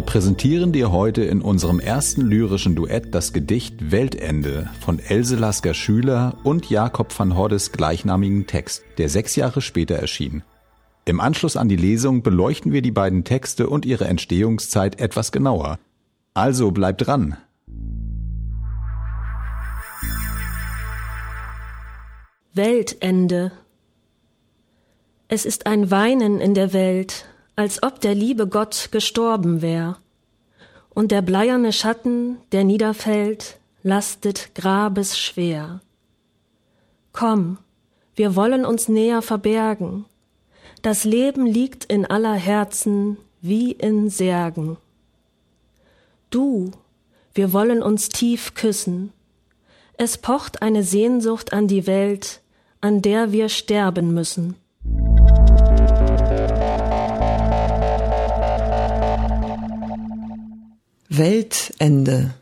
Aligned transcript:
präsentieren 0.00 0.72
dir 0.72 0.90
heute 0.90 1.22
in 1.22 1.42
unserem 1.42 1.78
ersten 1.78 2.22
lyrischen 2.22 2.74
Duett 2.74 3.14
das 3.14 3.34
Gedicht 3.34 3.90
Weltende 3.90 4.70
von 4.80 4.98
Else 4.98 5.36
Lasker 5.36 5.74
Schüler 5.74 6.38
und 6.44 6.70
Jakob 6.70 7.12
van 7.18 7.36
Hordes 7.36 7.72
gleichnamigen 7.72 8.46
Text, 8.46 8.84
der 8.96 9.10
sechs 9.10 9.36
Jahre 9.36 9.60
später 9.60 9.96
erschien. 9.96 10.42
Im 11.04 11.20
Anschluss 11.20 11.58
an 11.58 11.68
die 11.68 11.76
Lesung 11.76 12.22
beleuchten 12.22 12.72
wir 12.72 12.80
die 12.80 12.90
beiden 12.90 13.24
Texte 13.24 13.68
und 13.68 13.84
ihre 13.84 14.06
Entstehungszeit 14.06 14.98
etwas 14.98 15.30
genauer. 15.30 15.78
Also 16.32 16.70
bleib 16.70 16.96
dran! 16.96 17.36
Weltende. 22.54 23.52
Es 25.28 25.44
ist 25.44 25.66
ein 25.66 25.90
Weinen 25.90 26.40
in 26.40 26.54
der 26.54 26.72
Welt, 26.72 27.26
als 27.56 27.82
ob 27.82 28.00
der 28.00 28.14
liebe 28.14 28.46
Gott 28.46 28.88
gestorben 28.92 29.62
wär. 29.62 29.98
Und 30.90 31.10
der 31.10 31.22
bleierne 31.22 31.72
Schatten, 31.72 32.38
der 32.52 32.64
niederfällt, 32.64 33.58
lastet 33.82 34.54
grabesschwer. 34.54 35.80
Komm, 37.12 37.58
wir 38.14 38.36
wollen 38.36 38.64
uns 38.64 38.88
näher 38.88 39.22
verbergen. 39.22 40.04
Das 40.82 41.04
Leben 41.04 41.46
liegt 41.46 41.84
in 41.84 42.06
aller 42.06 42.34
Herzen 42.34 43.16
wie 43.40 43.72
in 43.72 44.10
Särgen. 44.10 44.76
Du, 46.30 46.70
wir 47.34 47.52
wollen 47.52 47.82
uns 47.82 48.08
tief 48.08 48.54
küssen. 48.54 49.12
Es 49.94 50.18
pocht 50.18 50.62
eine 50.62 50.82
Sehnsucht 50.82 51.52
an 51.52 51.68
die 51.68 51.86
Welt, 51.86 52.40
an 52.80 53.02
der 53.02 53.32
wir 53.32 53.48
sterben 53.48 54.14
müssen. 54.14 54.56
Weltende. 61.14 62.32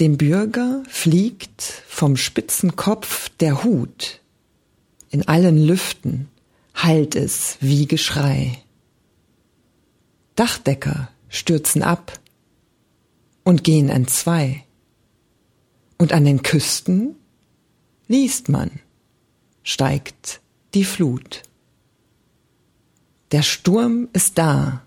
Dem 0.00 0.16
Bürger 0.16 0.82
fliegt 0.88 1.62
vom 1.86 2.16
spitzen 2.16 2.74
Kopf 2.74 3.28
der 3.38 3.62
Hut. 3.62 4.20
In 5.10 5.28
allen 5.28 5.56
Lüften 5.56 6.26
hallt 6.74 7.14
es 7.14 7.58
wie 7.60 7.86
Geschrei. 7.86 8.58
Dachdecker 10.34 11.10
stürzen 11.28 11.84
ab 11.84 12.18
und 13.44 13.62
gehen 13.62 13.88
entzwei. 13.88 14.64
Und 15.96 16.12
an 16.12 16.24
den 16.24 16.42
Küsten 16.42 17.14
liest 18.08 18.48
man, 18.48 18.80
steigt 19.62 20.40
die 20.74 20.84
Flut. 20.84 21.44
Der 23.30 23.42
Sturm 23.42 24.08
ist 24.12 24.38
da, 24.38 24.85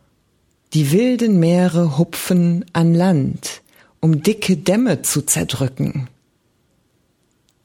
die 0.73 0.91
wilden 0.91 1.39
Meere 1.39 1.97
hupfen 1.97 2.65
an 2.73 2.93
Land, 2.93 3.61
um 3.99 4.21
dicke 4.21 4.57
Dämme 4.57 5.01
zu 5.01 5.21
zerdrücken. 5.23 6.07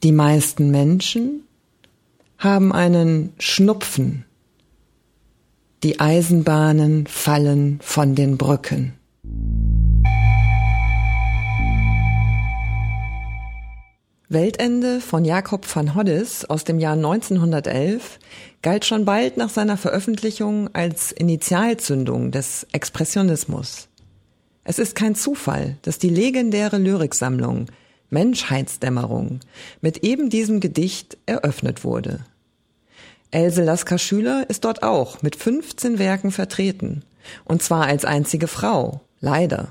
Die 0.03 0.13
meisten 0.13 0.71
Menschen 0.71 1.43
haben 2.39 2.73
einen 2.73 3.33
Schnupfen. 3.39 4.25
Die 5.83 6.01
Eisenbahnen 6.01 7.07
fallen 7.07 7.79
von 7.83 8.15
den 8.15 8.39
Brücken. 8.39 8.95
Weltende 14.31 15.03
von 15.03 15.27
Jakob 15.27 15.67
van 15.77 15.95
Hoddes 15.95 16.47
aus 16.49 16.65
dem 16.65 16.79
Jahr 16.79 16.95
1911 16.95 18.19
galt 18.63 18.87
schon 18.87 19.05
bald 19.05 19.37
nach 19.37 19.51
seiner 19.51 19.77
Veröffentlichung 19.77 20.75
als 20.75 21.13
Initialzündung 21.13 22.31
des 22.31 22.67
Expressionismus. 22.73 23.89
Es 24.65 24.79
ist 24.79 24.95
kein 24.95 25.15
Zufall, 25.15 25.77
dass 25.83 25.99
die 25.99 26.09
legendäre 26.09 26.79
Lyriksammlung 26.79 27.67
Menschheitsdämmerung 28.09 29.41
mit 29.83 29.99
eben 29.99 30.31
diesem 30.31 30.61
Gedicht 30.61 31.19
eröffnet 31.27 31.85
wurde. 31.85 32.21
Else 33.31 33.63
Lasker 33.63 33.99
Schüler 33.99 34.49
ist 34.49 34.65
dort 34.65 34.83
auch 34.83 35.21
mit 35.21 35.37
15 35.37 35.99
Werken 35.99 36.31
vertreten, 36.31 37.05
und 37.45 37.63
zwar 37.63 37.85
als 37.85 38.07
einzige 38.07 38.49
Frau, 38.49 39.03
leider. 39.21 39.71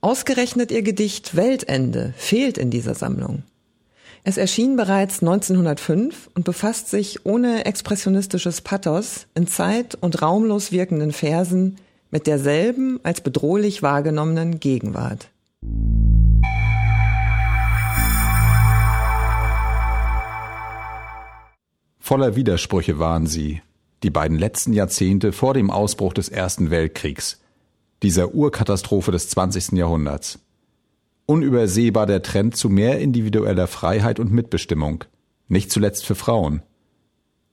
Ausgerechnet 0.00 0.70
ihr 0.70 0.82
Gedicht 0.82 1.34
Weltende 1.34 2.14
fehlt 2.16 2.56
in 2.56 2.70
dieser 2.70 2.94
Sammlung. 2.94 3.42
Es 4.26 4.38
erschien 4.38 4.76
bereits 4.76 5.20
1905 5.20 6.30
und 6.34 6.46
befasst 6.46 6.88
sich 6.88 7.26
ohne 7.26 7.66
expressionistisches 7.66 8.62
Pathos 8.62 9.26
in 9.34 9.46
zeit- 9.46 9.98
und 10.00 10.22
raumlos 10.22 10.72
wirkenden 10.72 11.12
Versen 11.12 11.76
mit 12.10 12.26
derselben 12.26 13.00
als 13.02 13.20
bedrohlich 13.20 13.82
wahrgenommenen 13.82 14.60
Gegenwart. 14.60 15.28
Voller 21.98 22.34
Widersprüche 22.34 22.98
waren 22.98 23.26
sie, 23.26 23.60
die 24.02 24.10
beiden 24.10 24.38
letzten 24.38 24.72
Jahrzehnte 24.72 25.32
vor 25.32 25.52
dem 25.52 25.70
Ausbruch 25.70 26.14
des 26.14 26.30
Ersten 26.30 26.70
Weltkriegs, 26.70 27.42
dieser 28.02 28.34
Urkatastrophe 28.34 29.12
des 29.12 29.28
20. 29.28 29.72
Jahrhunderts. 29.72 30.38
Unübersehbar 31.26 32.04
der 32.04 32.22
Trend 32.22 32.54
zu 32.54 32.68
mehr 32.68 33.00
individueller 33.00 33.66
Freiheit 33.66 34.20
und 34.20 34.30
Mitbestimmung, 34.30 35.04
nicht 35.48 35.70
zuletzt 35.70 36.04
für 36.04 36.14
Frauen. 36.14 36.62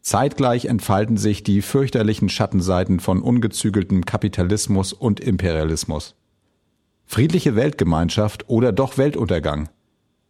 Zeitgleich 0.02 0.66
entfalten 0.66 1.16
sich 1.16 1.44
die 1.44 1.62
fürchterlichen 1.62 2.28
Schattenseiten 2.28 3.00
von 3.00 3.22
ungezügeltem 3.22 4.04
Kapitalismus 4.04 4.92
und 4.92 5.22
Imperialismus. 5.22 6.16
Friedliche 7.06 7.56
Weltgemeinschaft 7.56 8.50
oder 8.50 8.74
doch 8.74 8.98
Weltuntergang. 8.98 9.70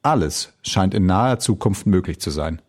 Alles 0.04 0.54
scheint 0.62 0.94
in 0.94 1.08
naher 1.08 1.40
Zukunft 1.40 1.88
möglich 1.88 2.20
zu 2.20 2.30
sein. 2.30 2.62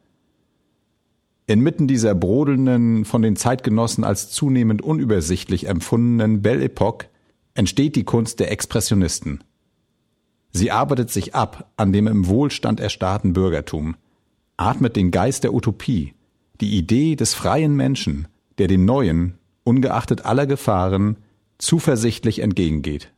Inmitten 1.46 1.86
dieser 1.86 2.14
brodelnden, 2.14 3.04
von 3.04 3.20
den 3.20 3.36
Zeitgenossen 3.36 4.04
als 4.04 4.30
zunehmend 4.30 4.80
unübersichtlich 4.80 5.66
empfundenen 5.66 6.40
Belle 6.40 6.64
Epoque 6.64 7.08
entsteht 7.52 7.94
die 7.94 8.04
Kunst 8.04 8.40
der 8.40 8.50
Expressionisten– 8.50 9.44
Sie 10.52 10.70
arbeitet 10.70 11.10
sich 11.10 11.34
ab 11.34 11.72
an 11.76 11.92
dem 11.92 12.06
im 12.06 12.26
Wohlstand 12.28 12.78
erstarrten 12.78 13.32
Bürgertum, 13.32 13.96
atmet 14.58 14.96
den 14.96 15.10
Geist 15.10 15.44
der 15.44 15.54
Utopie, 15.54 16.14
die 16.60 16.76
Idee 16.76 17.16
des 17.16 17.34
freien 17.34 17.74
Menschen, 17.74 18.28
der 18.58 18.68
den 18.68 18.84
Neuen, 18.84 19.38
ungeachtet 19.64 20.26
aller 20.26 20.46
Gefahren, 20.46 21.16
zuversichtlich 21.58 22.40
entgegengeht. 22.40 23.10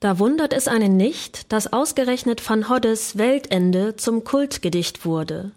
Da 0.00 0.18
wundert 0.18 0.54
es 0.54 0.66
einen 0.66 0.96
nicht, 0.96 1.52
dass 1.52 1.72
ausgerechnet 1.72 2.48
van 2.48 2.70
Hoddes 2.70 3.18
Weltende 3.18 3.96
zum 3.96 4.24
Kultgedicht 4.24 5.04
wurde. 5.04 5.52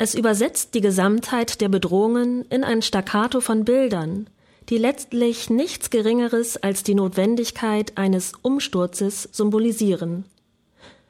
Es 0.00 0.14
übersetzt 0.14 0.74
die 0.74 0.80
Gesamtheit 0.80 1.60
der 1.60 1.68
Bedrohungen 1.68 2.44
in 2.50 2.62
ein 2.62 2.82
Staccato 2.82 3.40
von 3.40 3.64
Bildern, 3.64 4.30
die 4.68 4.78
letztlich 4.78 5.50
nichts 5.50 5.90
Geringeres 5.90 6.56
als 6.56 6.84
die 6.84 6.94
Notwendigkeit 6.94 7.98
eines 7.98 8.32
Umsturzes 8.42 9.28
symbolisieren. 9.32 10.24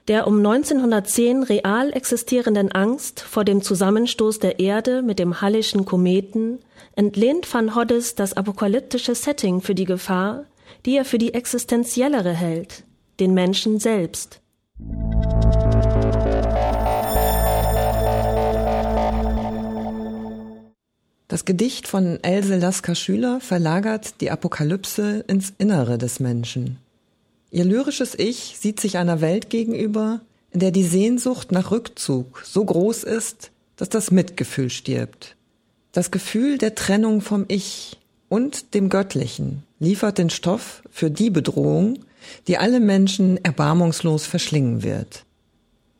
Der 0.06 0.26
um 0.26 0.38
1910 0.38 1.42
real 1.42 1.92
existierenden 1.92 2.72
Angst 2.72 3.20
vor 3.20 3.44
dem 3.44 3.60
Zusammenstoß 3.60 4.38
der 4.38 4.58
Erde 4.58 5.02
mit 5.02 5.18
dem 5.18 5.42
Hallischen 5.42 5.84
Kometen 5.84 6.60
entlehnt 6.96 7.52
van 7.52 7.74
Hoddes 7.74 8.14
das 8.14 8.32
apokalyptische 8.32 9.14
Setting 9.14 9.60
für 9.60 9.74
die 9.74 9.84
Gefahr, 9.84 10.46
die 10.86 10.96
er 10.96 11.04
für 11.04 11.18
die 11.18 11.34
existenziellere 11.34 12.32
hält, 12.32 12.84
den 13.20 13.34
Menschen 13.34 13.80
selbst. 13.80 14.40
Das 21.28 21.44
Gedicht 21.44 21.86
von 21.86 22.24
Else 22.24 22.56
Lasker 22.56 22.94
Schüler 22.94 23.38
verlagert 23.42 24.22
die 24.22 24.30
Apokalypse 24.30 25.24
ins 25.28 25.52
Innere 25.58 25.98
des 25.98 26.20
Menschen. 26.20 26.78
Ihr 27.50 27.66
lyrisches 27.66 28.14
Ich 28.14 28.56
sieht 28.58 28.80
sich 28.80 28.96
einer 28.96 29.20
Welt 29.20 29.50
gegenüber, 29.50 30.22
in 30.50 30.60
der 30.60 30.70
die 30.70 30.84
Sehnsucht 30.84 31.52
nach 31.52 31.70
Rückzug 31.70 32.42
so 32.46 32.64
groß 32.64 33.04
ist, 33.04 33.50
dass 33.76 33.90
das 33.90 34.10
Mitgefühl 34.10 34.70
stirbt. 34.70 35.36
Das 35.92 36.10
Gefühl 36.10 36.56
der 36.56 36.74
Trennung 36.74 37.20
vom 37.20 37.44
Ich 37.48 37.98
und 38.30 38.72
dem 38.72 38.88
Göttlichen 38.88 39.64
liefert 39.80 40.16
den 40.16 40.30
Stoff 40.30 40.82
für 40.90 41.10
die 41.10 41.28
Bedrohung, 41.28 41.98
die 42.46 42.56
alle 42.56 42.80
Menschen 42.80 43.42
erbarmungslos 43.44 44.24
verschlingen 44.24 44.82
wird. 44.82 45.24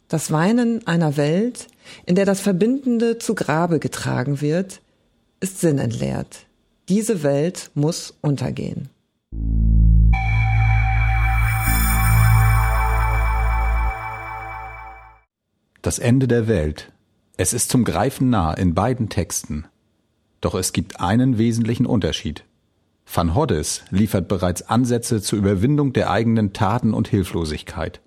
Das 0.09 0.31
Weinen 0.31 0.87
einer 0.87 1.19
Welt, 1.19 1.67
in 2.07 2.15
der 2.15 2.25
das 2.25 2.41
Verbindende 2.41 3.19
zu 3.19 3.35
Grabe 3.35 3.79
getragen 3.79 4.41
wird, 4.41 4.81
ist 5.41 5.61
sinnentleert. 5.61 6.47
Diese 6.89 7.23
Welt 7.23 7.71
muss 7.75 8.15
untergehen. 8.21 8.89
Das 15.83 15.99
Ende 15.99 16.27
der 16.27 16.49
Welt. 16.49 16.93
Es 17.37 17.53
ist 17.53 17.71
zum 17.71 17.85
Greifen 17.85 18.31
nah 18.31 18.53
in 18.53 18.75
beiden 18.75 19.09
Texten. 19.09 19.67
Doch 20.41 20.55
es 20.55 20.73
gibt 20.73 21.01
einen 21.01 21.39
wesentlichen 21.39 21.87
Unterschied. 21.87 22.45
Van 23.13 23.35
Hoddes 23.35 23.85
liefert 23.91 24.29
bereits 24.29 24.63
Ansätze 24.63 25.23
zur 25.23 25.39
Überwindung 25.39 25.93
der 25.93 26.11
eigenen 26.11 26.53
Taten 26.53 26.93
und 26.93 27.09
Hilflosigkeit. 27.09 28.01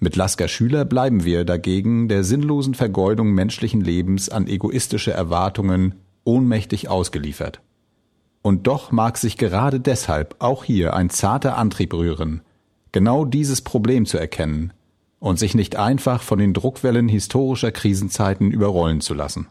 Mit 0.00 0.16
Lasker 0.16 0.48
Schüler 0.48 0.84
bleiben 0.84 1.24
wir 1.24 1.44
dagegen 1.44 2.08
der 2.08 2.24
sinnlosen 2.24 2.74
Vergeudung 2.74 3.32
menschlichen 3.32 3.80
Lebens 3.80 4.28
an 4.28 4.46
egoistische 4.46 5.12
Erwartungen 5.12 5.94
ohnmächtig 6.28 6.88
ausgeliefert. 6.88 7.60
Und 8.42 8.66
doch 8.66 8.92
mag 8.92 9.16
sich 9.16 9.38
gerade 9.38 9.80
deshalb 9.80 10.36
auch 10.40 10.62
hier 10.62 10.94
ein 10.94 11.08
zarter 11.08 11.56
Antrieb 11.56 11.94
rühren, 11.94 12.42
genau 12.92 13.24
dieses 13.24 13.62
Problem 13.62 14.04
zu 14.04 14.18
erkennen 14.18 14.74
und 15.20 15.38
sich 15.38 15.54
nicht 15.54 15.76
einfach 15.76 16.22
von 16.22 16.38
den 16.38 16.52
Druckwellen 16.52 17.08
historischer 17.08 17.72
Krisenzeiten 17.72 18.50
überrollen 18.50 19.00
zu 19.00 19.14
lassen. 19.14 19.48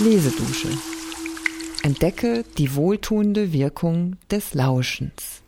Lesedusche. 0.00 0.68
Entdecke 1.82 2.44
die 2.56 2.74
wohltuende 2.74 3.52
Wirkung 3.52 4.16
des 4.30 4.54
Lauschens. 4.54 5.42